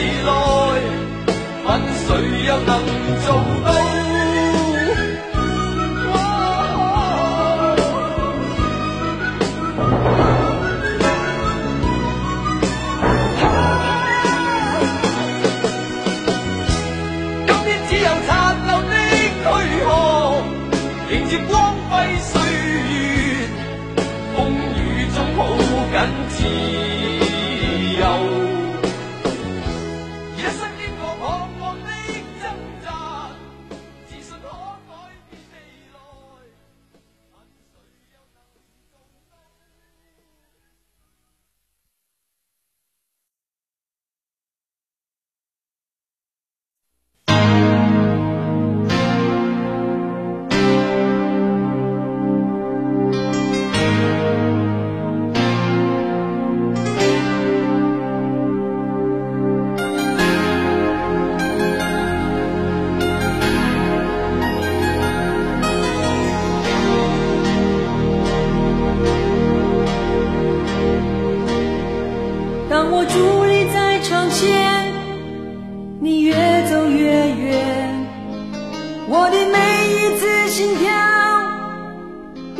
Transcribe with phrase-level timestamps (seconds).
[0.00, 0.32] 未来
[1.66, 2.70] 问谁又能
[3.26, 3.49] 做？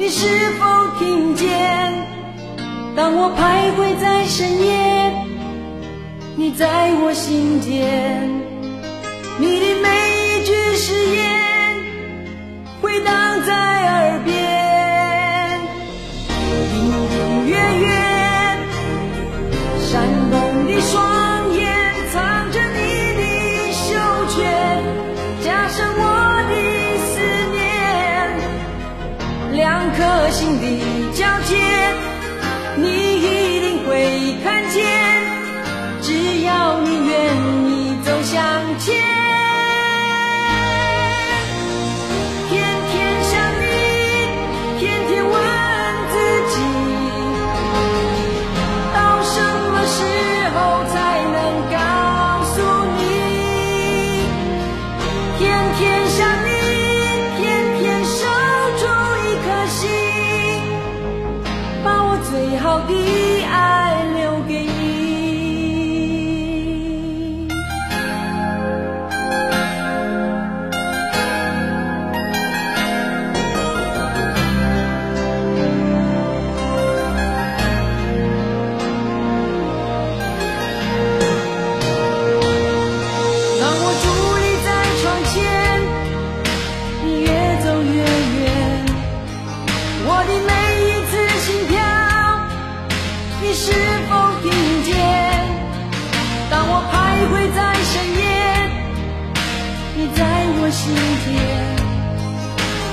[0.00, 0.64] 你是否
[0.98, 1.46] 听见，
[2.96, 5.12] 当我徘徊在深夜，
[6.36, 8.26] 你在我心间，
[9.38, 9.88] 你的每
[10.38, 11.20] 一句誓言
[12.80, 13.99] 回荡在耳。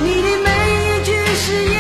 [0.04, 0.50] 你的每
[1.00, 1.77] 一句誓言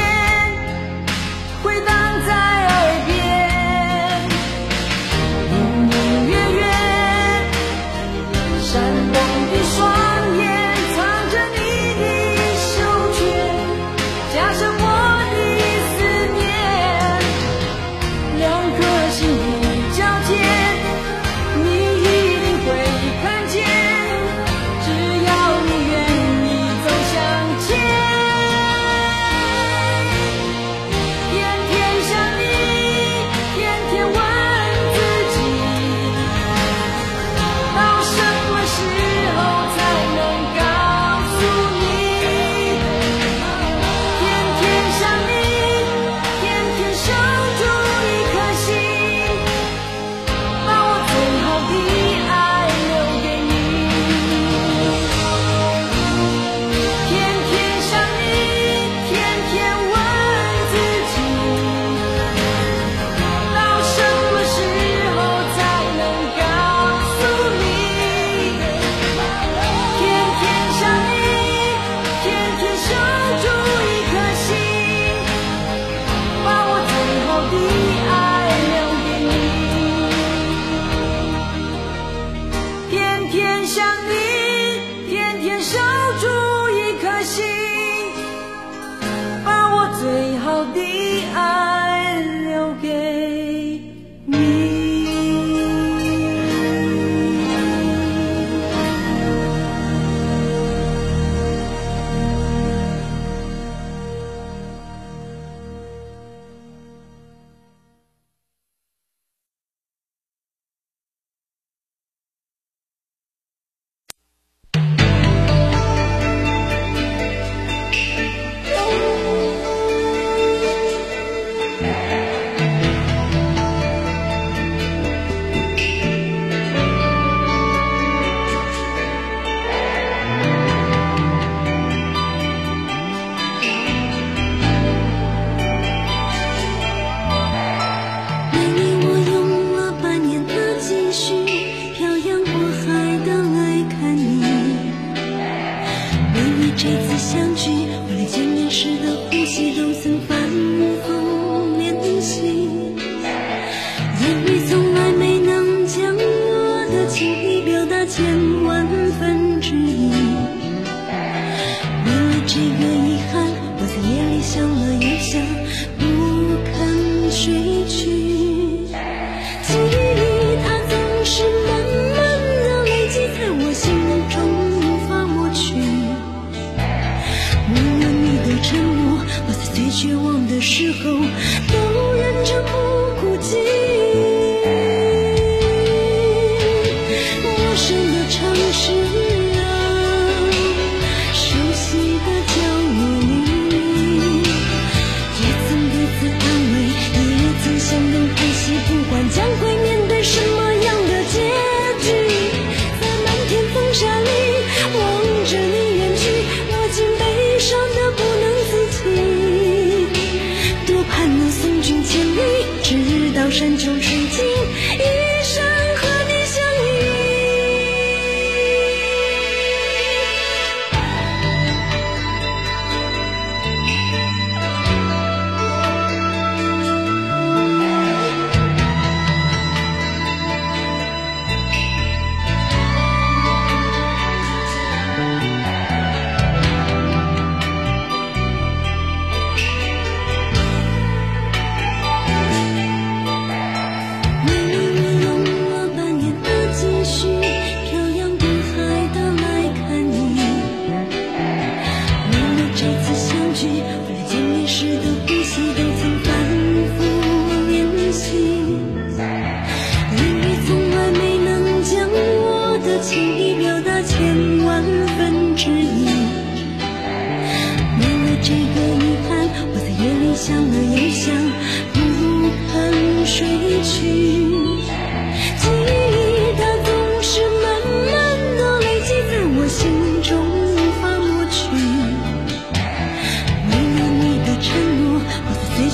[167.37, 167.76] 是。